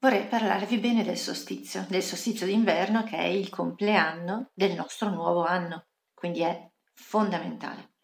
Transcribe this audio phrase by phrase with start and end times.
[0.00, 5.44] vorrei parlarvi bene del solstizio, del solstizio d'inverno che è il compleanno del nostro nuovo
[5.44, 7.94] anno, quindi è fondamentale.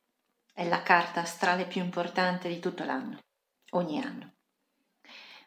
[0.53, 3.19] È la carta astrale più importante di tutto l'anno,
[3.71, 4.35] ogni anno.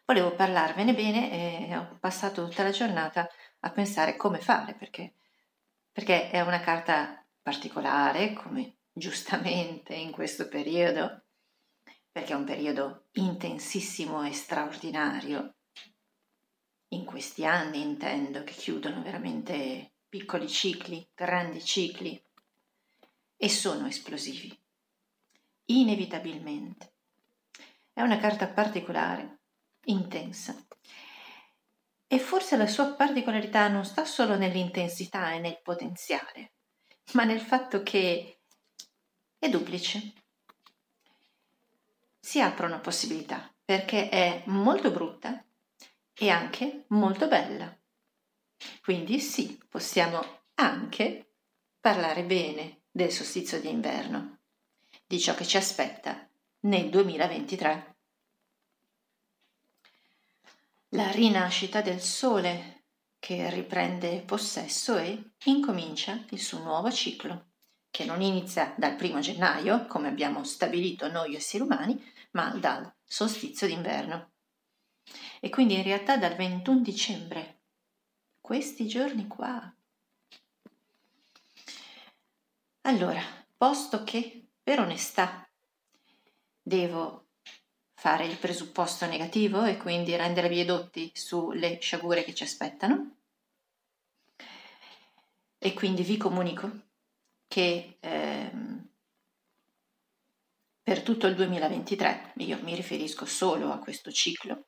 [0.05, 3.27] Volevo parlarvene bene e ho passato tutta la giornata
[3.59, 5.15] a pensare come fare, perché,
[5.91, 11.23] perché è una carta particolare, come giustamente in questo periodo,
[12.11, 15.56] perché è un periodo intensissimo e straordinario
[16.89, 22.21] in questi anni intendo che chiudono veramente piccoli cicli, grandi cicli
[23.35, 24.57] e sono esplosivi,
[25.65, 26.93] inevitabilmente.
[27.91, 29.39] È una carta particolare,
[29.85, 30.55] intensa.
[32.09, 36.53] E forse la sua particolarità non sta solo nell'intensità e nel potenziale,
[37.13, 38.39] ma nel fatto che
[39.37, 40.13] è duplice.
[42.19, 45.46] Si aprono possibilità perché è molto brutta
[46.17, 47.75] e anche molto bella.
[48.81, 51.33] Quindi sì, possiamo anche
[51.79, 54.39] parlare bene del solstizio di inverno,
[55.05, 56.27] di ciò che ci aspetta
[56.61, 57.95] nel 2023.
[60.91, 62.85] La rinascita del sole
[63.19, 67.51] che riprende possesso e incomincia il suo nuovo ciclo,
[67.91, 73.67] che non inizia dal primo gennaio, come abbiamo stabilito noi esseri umani, ma dal solstizio
[73.67, 74.31] d'inverno
[75.39, 77.59] e quindi in realtà dal 21 dicembre,
[78.41, 79.73] questi giorni qua.
[82.81, 83.21] Allora,
[83.55, 85.49] posto che per onestà
[86.61, 87.27] devo
[87.93, 93.17] fare il presupposto negativo e quindi rendervi edotti sulle sciagure che ci aspettano,
[95.57, 96.69] e quindi vi comunico
[97.47, 98.89] che ehm,
[100.83, 104.67] per tutto il 2023, io mi riferisco solo a questo ciclo,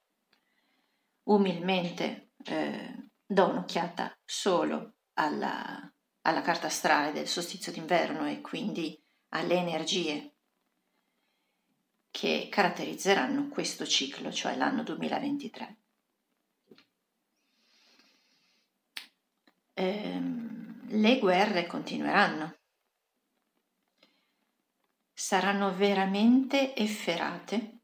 [1.30, 5.92] umilmente eh, do un'occhiata solo alla,
[6.22, 10.34] alla carta astrale del solstizio d'inverno e quindi alle energie
[12.12, 15.78] che caratterizzeranno questo ciclo, cioè l'anno 2023.
[19.74, 22.58] Ehm, le guerre continueranno,
[25.14, 27.78] saranno veramente efferate,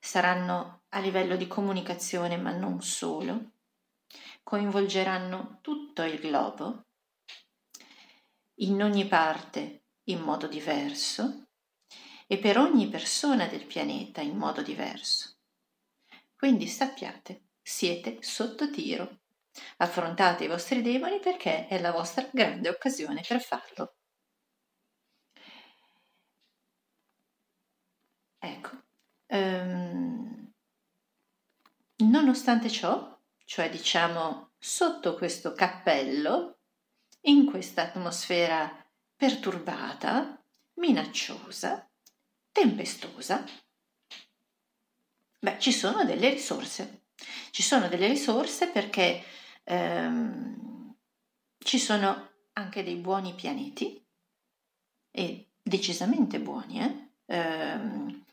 [0.00, 3.50] saranno a livello di comunicazione, ma non solo,
[4.44, 6.86] coinvolgeranno tutto il globo,
[8.58, 11.48] in ogni parte in modo diverso
[12.28, 15.34] e per ogni persona del pianeta in modo diverso.
[16.36, 19.22] Quindi sappiate, siete sotto tiro.
[19.78, 23.94] Affrontate i vostri demoni perché è la vostra grande occasione per farlo.
[28.38, 28.82] Ecco.
[29.28, 30.33] Um,
[32.04, 36.58] Nonostante ciò, cioè diciamo sotto questo cappello,
[37.22, 38.70] in questa atmosfera
[39.16, 40.42] perturbata,
[40.74, 41.88] minacciosa,
[42.52, 43.44] tempestosa,
[45.38, 47.06] beh, ci sono delle risorse.
[47.50, 49.22] Ci sono delle risorse perché
[49.62, 50.94] ehm,
[51.58, 54.04] ci sono anche dei buoni pianeti,
[55.10, 57.10] e decisamente buoni, eh?
[57.26, 58.24] ehm,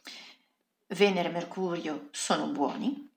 [0.87, 3.10] Venere e Mercurio sono buoni,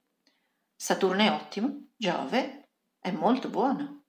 [0.85, 2.69] Saturno è ottimo, Giove
[2.99, 4.03] è molto buono.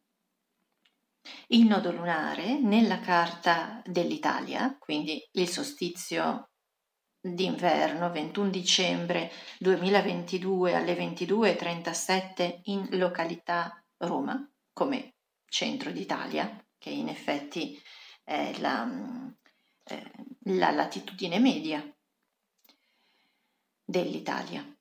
[1.47, 6.49] Il nodo lunare nella carta dell'Italia, quindi il solstizio
[7.17, 15.13] d'inverno 21 dicembre 2022 alle 22.37 in località Roma, come
[15.47, 17.81] centro d'Italia, che in effetti
[18.21, 18.85] è la,
[19.85, 21.81] eh, la latitudine media
[23.85, 24.74] dell'Italia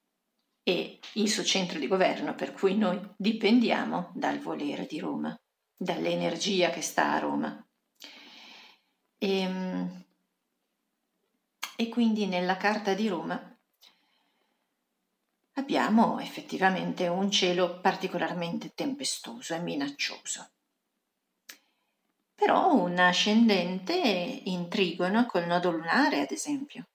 [0.67, 5.39] e il suo centro di governo, per cui noi dipendiamo dal volere di Roma,
[5.77, 7.69] dall'energia che sta a Roma.
[9.19, 10.05] E, ehm,
[11.77, 13.59] e quindi nella Carta di Roma
[15.57, 20.49] abbiamo effettivamente un cielo particolarmente tempestoso e minaccioso.
[22.35, 26.87] Però un ascendente in trigono col nodo lunare, ad esempio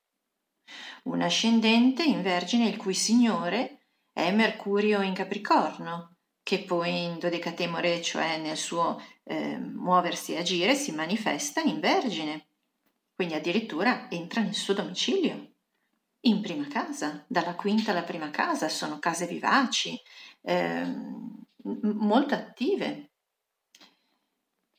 [1.04, 3.80] un ascendente in Vergine il cui signore
[4.12, 10.76] è Mercurio in Capricorno, che poi in dodecatemore, cioè nel suo eh, muoversi e agire,
[10.76, 12.48] si manifesta in Vergine,
[13.14, 15.52] quindi addirittura entra nel suo domicilio,
[16.22, 20.00] in prima casa, dalla quinta alla prima casa, sono case vivaci,
[20.42, 20.86] eh,
[21.64, 23.10] molto attive,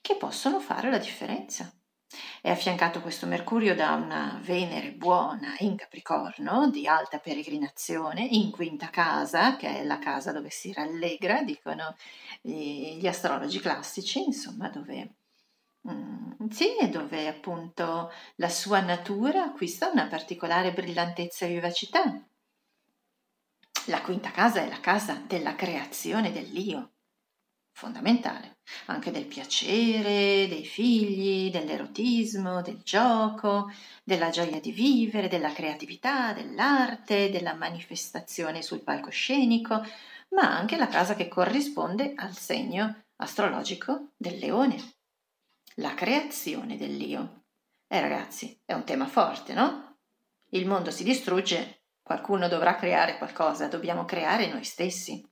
[0.01, 1.73] che possono fare la differenza.
[2.43, 8.89] È affiancato questo Mercurio da una Venere buona in Capricorno, di alta peregrinazione, in quinta
[8.91, 11.95] casa, che è la casa dove si rallegra, dicono
[12.41, 15.15] gli astrologi classici, insomma, dove,
[15.89, 22.23] mm, sì, dove appunto la sua natura acquista una particolare brillantezza e vivacità.
[23.87, 26.91] La quinta casa è la casa della creazione dell'io,
[27.73, 33.71] fondamentale, anche del piacere, dei figli, dell'erotismo, del gioco,
[34.05, 39.83] della gioia di vivere, della creatività, dell'arte, della manifestazione sul palcoscenico,
[40.31, 44.77] ma anche la casa che corrisponde al segno astrologico del leone,
[45.77, 47.45] la creazione dell'io.
[47.89, 49.97] Eh ragazzi, è un tema forte, no?
[50.51, 55.25] Il mondo si distrugge, qualcuno dovrà creare qualcosa, dobbiamo creare noi stessi.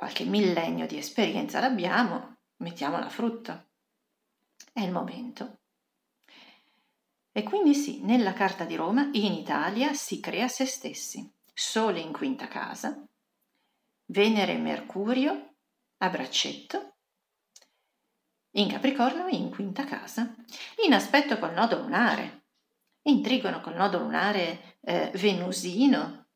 [0.00, 3.66] Qualche millennio di esperienza l'abbiamo, mettiamola a frutto.
[4.72, 5.58] È il momento.
[7.30, 12.12] E quindi sì, nella Carta di Roma in Italia si crea se stessi, Sole in
[12.12, 13.06] quinta casa,
[14.06, 15.56] Venere e Mercurio
[15.98, 16.94] a braccetto,
[18.52, 20.34] in Capricorno in quinta casa,
[20.82, 22.44] in aspetto col nodo lunare,
[23.02, 26.28] in trigono col nodo lunare eh, venusino,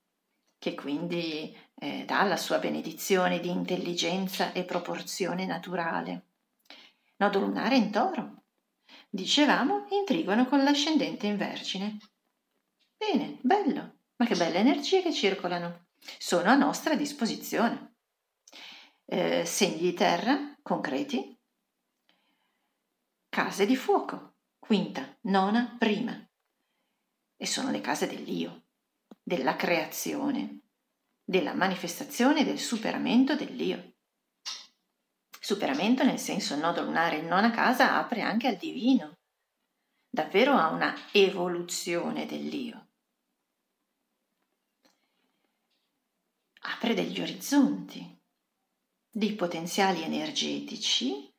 [0.65, 6.29] che quindi eh, dà la sua benedizione di intelligenza e proporzione naturale.
[7.17, 8.45] Nodo lunare in toro.
[9.11, 11.99] Dicevamo in con l'ascendente in vergine.
[12.97, 15.89] Bene, bello, ma che belle energie che circolano.
[16.17, 17.97] Sono a nostra disposizione.
[19.05, 21.39] Eh, segni di terra concreti.
[23.29, 26.27] Case di fuoco, quinta, nona, prima.
[27.37, 28.64] E sono le case dell'io,
[29.27, 30.61] della creazione,
[31.25, 33.95] della manifestazione del superamento dell'io.
[35.41, 39.19] Superamento nel senso nodo lunare in nona casa apre anche al divino,
[40.09, 42.91] davvero a una evoluzione dell'io.
[46.67, 48.23] Apre degli orizzonti,
[49.11, 51.35] dei potenziali energetici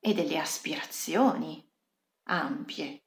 [0.00, 1.64] e delle aspirazioni
[2.24, 3.04] ampie,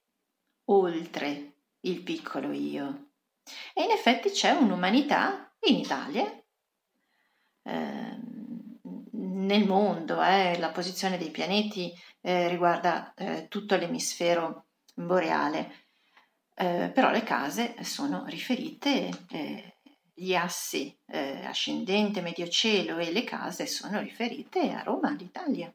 [0.65, 3.04] oltre il piccolo io.
[3.73, 6.25] E in effetti c'è un'umanità in Italia,
[7.63, 8.17] eh,
[9.11, 15.85] nel mondo, eh, la posizione dei pianeti eh, riguarda eh, tutto l'emisfero boreale,
[16.55, 19.77] eh, però le case sono riferite, eh,
[20.17, 25.71] gli assi ascendente, medio cielo e le case sono riferite a Roma, all'Italia.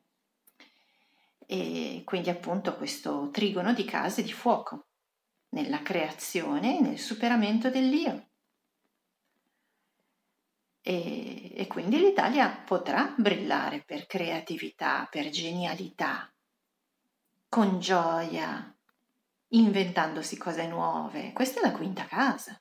[1.45, 4.87] E quindi appunto questo trigono di case di fuoco
[5.51, 8.29] nella creazione e nel superamento dell'io.
[10.83, 16.33] E, e quindi l'Italia potrà brillare per creatività, per genialità,
[17.49, 18.75] con gioia,
[19.49, 21.33] inventandosi cose nuove.
[21.33, 22.59] Questa è la quinta casa.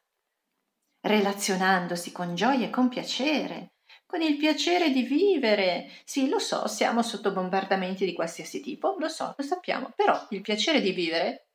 [1.01, 3.75] Relazionandosi con gioia e con piacere,
[4.05, 5.89] con il piacere di vivere.
[6.03, 10.41] Sì, lo so, siamo sotto bombardamenti di qualsiasi tipo, lo so, lo sappiamo, però il
[10.41, 11.48] piacere di vivere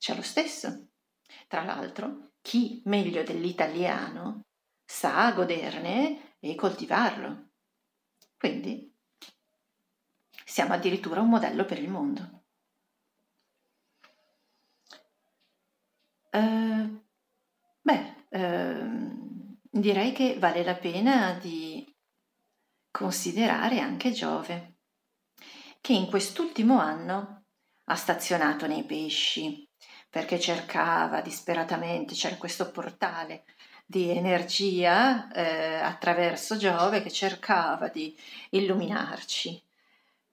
[0.00, 0.88] c'è lo stesso.
[1.46, 4.46] Tra l'altro, chi meglio dell'italiano
[4.84, 7.50] sa goderne e coltivarlo.
[8.38, 8.96] Quindi
[10.44, 12.44] siamo addirittura un modello per il mondo.
[16.32, 17.04] Uh,
[17.82, 21.94] beh, uh, direi che vale la pena di
[22.90, 24.78] considerare anche Giove,
[25.80, 27.44] che in quest'ultimo anno
[27.84, 29.69] ha stazionato nei pesci
[30.10, 33.44] perché cercava disperatamente, c'era questo portale
[33.86, 38.16] di energia eh, attraverso Giove che cercava di
[38.50, 39.62] illuminarci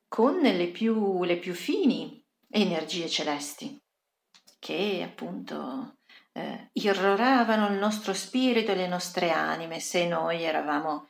[0.08, 3.80] con le più, le più fini energie celesti
[4.60, 5.98] che appunto
[6.34, 11.08] eh, irroravano il nostro spirito e le nostre anime se noi eravamo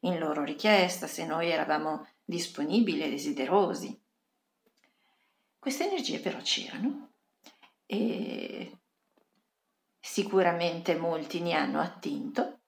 [0.00, 4.00] in loro richiesta, se noi eravamo disponibili e desiderosi.
[5.58, 7.07] Queste energie però c'erano
[7.90, 8.78] e
[9.98, 12.60] sicuramente molti ne hanno attinto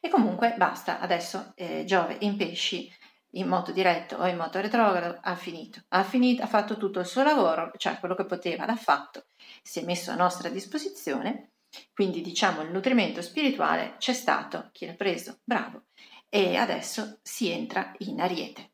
[0.00, 2.92] e comunque basta, adesso eh, Giove in pesci
[3.36, 5.80] in moto diretto o in moto retrogrado ha finito.
[5.88, 9.28] ha finito, ha fatto tutto il suo lavoro, cioè quello che poteva l'ha fatto,
[9.62, 11.52] si è messo a nostra disposizione,
[11.92, 15.86] quindi diciamo il nutrimento spirituale c'è stato, chi l'ha preso, bravo,
[16.28, 18.72] e adesso si entra in ariete.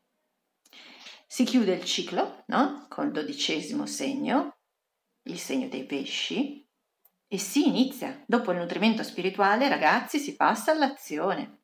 [1.25, 2.87] Si chiude il ciclo, no?
[2.89, 4.57] Col dodicesimo segno,
[5.23, 6.67] il segno dei pesci,
[7.27, 8.21] e si inizia.
[8.25, 11.59] Dopo il nutrimento spirituale, ragazzi, si passa all'azione.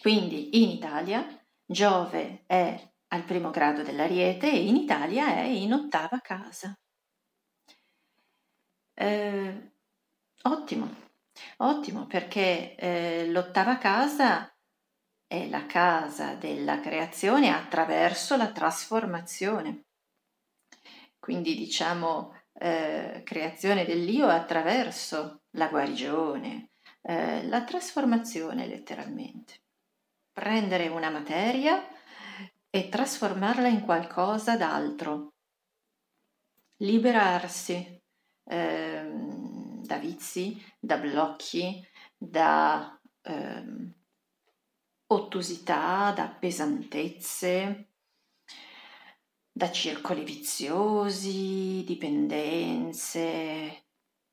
[0.00, 1.26] Quindi in Italia
[1.66, 6.74] Giove è al primo grado dell'Ariete e in Italia è in ottava casa.
[8.94, 9.72] Eh,
[10.42, 10.94] ottimo,
[11.58, 14.54] ottimo perché eh, l'ottava casa
[15.26, 19.83] è la casa della creazione attraverso la trasformazione.
[21.24, 29.62] Quindi diciamo eh, creazione dell'io attraverso la guarigione, eh, la trasformazione letteralmente.
[30.34, 31.82] Prendere una materia
[32.68, 35.32] e trasformarla in qualcosa d'altro.
[36.76, 38.02] Liberarsi
[38.44, 39.10] eh,
[39.80, 41.82] da vizi, da blocchi,
[42.18, 43.64] da eh,
[45.06, 47.93] ottusità, da pesantezze,
[49.56, 53.84] da circoli viziosi, dipendenze,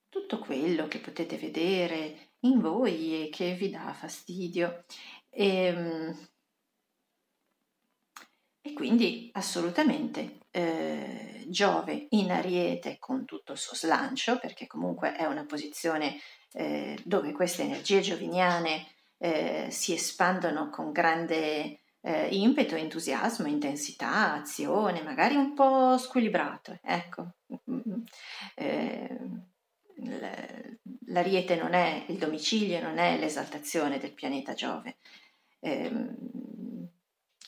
[0.10, 4.84] tutto quello che potete vedere in voi e che vi dà fastidio.
[5.30, 6.28] E, ehm,
[8.64, 15.26] e quindi assolutamente eh, Giove in Ariete con tutto il suo slancio, perché comunque è
[15.26, 16.18] una posizione
[16.54, 18.88] eh, dove queste energie gioviniane
[19.20, 26.80] eh, si espandono con grande eh, impeto, entusiasmo, intensità, azione, magari un po' squilibrato.
[26.82, 27.36] Ecco,
[28.56, 29.20] eh,
[31.08, 34.98] l'ariete non è il domicilio, non è l'esaltazione del pianeta Giove.
[35.60, 36.16] Eh,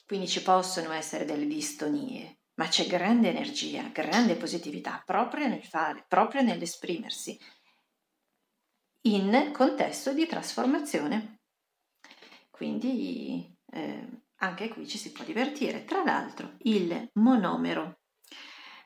[0.06, 6.06] quindi ci possono essere delle distonie, ma c'è grande energia, grande positività proprio nel fare,
[6.08, 7.40] proprio nell'esprimersi
[9.06, 11.40] in contesto di trasformazione.
[12.52, 14.08] Quindi eh,
[14.44, 15.86] anche qui ci si può divertire.
[15.86, 18.02] Tra l'altro il monomero,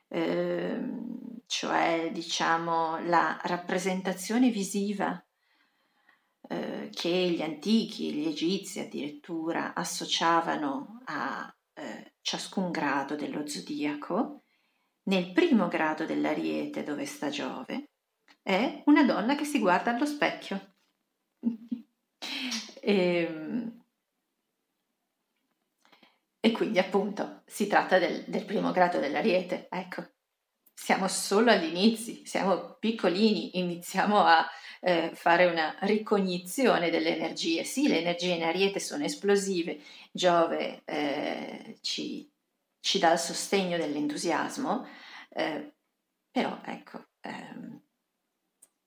[0.08, 0.80] eh,
[1.48, 5.22] cioè diciamo la rappresentazione visiva
[6.50, 14.44] eh, che gli antichi, gli egizi addirittura associavano a eh, ciascun grado dello zodiaco,
[15.04, 17.90] nel primo grado dell'ariete dove sta Giove,
[18.44, 20.76] è una donna che si guarda allo specchio.
[22.82, 23.86] e, ehm,
[26.48, 30.06] e quindi appunto si tratta del, del primo grado dell'ariete, ecco.
[30.74, 34.48] Siamo solo agli inizi, siamo piccolini, iniziamo a
[34.80, 37.64] eh, fare una ricognizione delle energie.
[37.64, 42.32] Sì, le energie in ariete sono esplosive, Giove eh, ci,
[42.80, 44.88] ci, dà il sostegno dell'entusiasmo,
[45.30, 45.74] eh,
[46.32, 47.82] però ecco, ehm,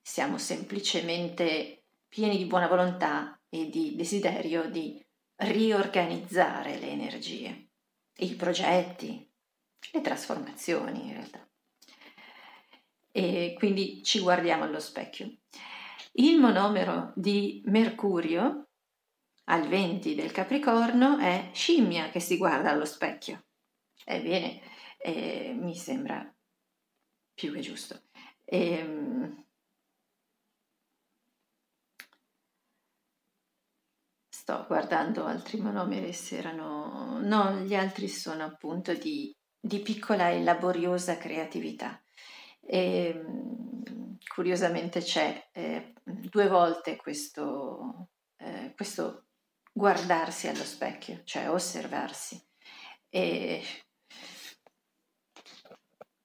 [0.01, 5.05] siamo semplicemente pieni di buona volontà e di desiderio di
[5.41, 7.71] riorganizzare le energie,
[8.19, 9.29] i progetti,
[9.93, 11.49] le trasformazioni in realtà.
[13.13, 15.39] E quindi ci guardiamo allo specchio.
[16.13, 18.69] Il monomero di Mercurio
[19.45, 23.47] al 20 del Capricorno è scimmia che si guarda allo specchio.
[24.05, 24.61] Ebbene,
[24.99, 26.33] eh, mi sembra
[27.35, 28.03] più che giusto.
[28.45, 29.47] Ehm,
[34.51, 37.21] sto guardando altri monomeri se erano...
[37.23, 42.03] No, gli altri sono appunto di, di piccola e laboriosa creatività.
[42.61, 49.27] E, ehm, curiosamente c'è eh, due volte questo, eh, questo
[49.73, 52.45] guardarsi allo specchio, cioè osservarsi.
[53.09, 53.63] E,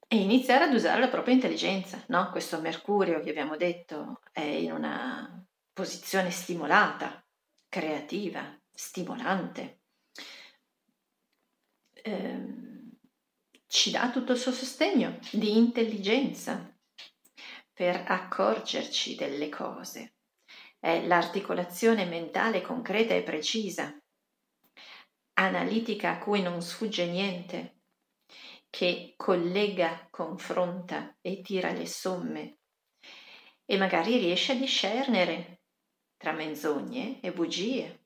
[0.07, 2.31] e iniziare ad usare la propria intelligenza, no?
[2.31, 7.24] Questo Mercurio che abbiamo detto è in una posizione stimolata,
[7.75, 9.81] creativa, stimolante.
[11.91, 12.45] Eh,
[13.67, 16.73] ci dà tutto il suo sostegno di intelligenza
[17.73, 20.13] per accorgerci delle cose.
[20.79, 23.93] È l'articolazione mentale concreta e precisa,
[25.33, 27.81] analitica a cui non sfugge niente,
[28.69, 32.59] che collega, confronta e tira le somme
[33.65, 35.59] e magari riesce a discernere
[36.17, 38.05] tra menzogne e bugie.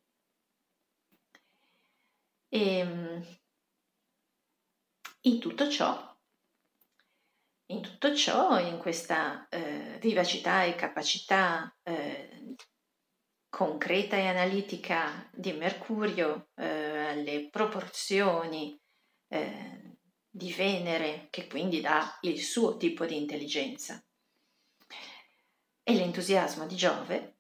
[2.49, 3.37] E ehm,
[5.21, 6.17] in tutto ciò,
[7.67, 12.55] in tutto ciò, in questa eh, vivacità e capacità eh,
[13.49, 18.79] concreta e analitica di Mercurio, eh, le proporzioni
[19.27, 19.97] eh,
[20.29, 24.03] di Venere, che quindi dà il suo tipo di intelligenza,
[25.83, 27.38] e l'entusiasmo di Giove,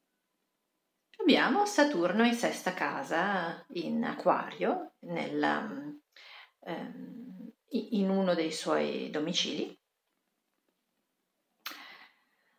[1.29, 5.63] abbiamo Saturno in sesta casa in Aquario, nella,
[6.61, 9.79] ehm, in uno dei suoi domicili.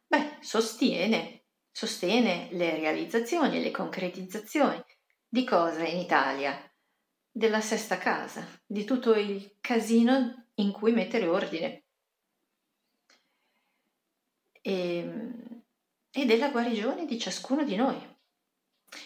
[0.06, 4.80] Beh, sostiene, sostiene le realizzazioni le concretizzazioni
[5.28, 6.64] di cosa in Italia?
[7.32, 11.84] della sesta casa, di tutto il casino in cui mettere ordine
[14.60, 15.32] e,
[16.10, 18.09] e della guarigione di ciascuno di noi,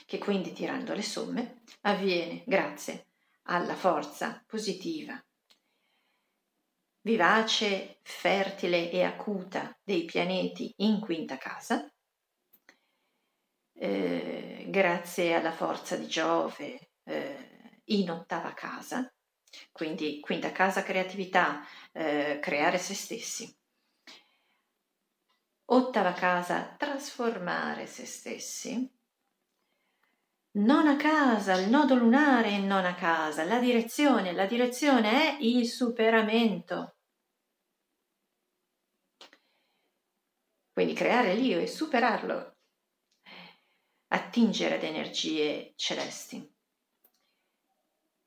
[0.06, 3.08] che quindi tirando le somme avviene grazie
[3.44, 5.22] alla forza positiva,
[7.02, 11.86] vivace, fertile e acuta dei pianeti in quinta casa,
[13.74, 19.12] eh, grazie alla forza di Giove eh, in ottava casa,
[19.72, 21.60] quindi quinta casa creatività,
[21.92, 23.54] eh, creare se stessi.
[25.66, 28.93] Ottava casa trasformare se stessi.
[30.56, 36.94] Nona casa, il nodo lunare in nona casa, la direzione, la direzione è il superamento.
[40.72, 42.56] Quindi creare l'io e superarlo,
[44.12, 46.48] attingere ad energie celesti.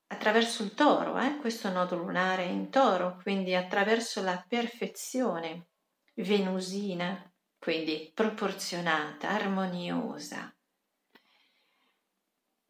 [0.07, 1.37] Attraverso il toro, eh?
[1.37, 5.69] questo nodo lunare è in toro, quindi attraverso la perfezione
[6.15, 10.56] venusina, quindi proporzionata, armoniosa,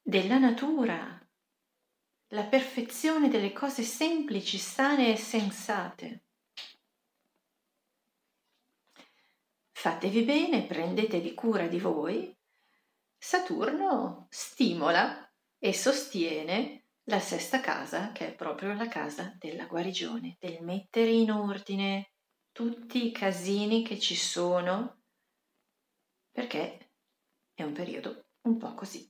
[0.07, 1.21] della natura,
[2.27, 6.23] la perfezione delle cose semplici, sane e sensate.
[9.73, 12.33] Fatevi bene, prendetevi cura di voi.
[13.17, 20.61] Saturno stimola e sostiene la sesta casa, che è proprio la casa della guarigione, del
[20.61, 22.13] mettere in ordine
[22.53, 25.01] tutti i casini che ci sono,
[26.31, 26.93] perché
[27.53, 29.05] è un periodo un po' così.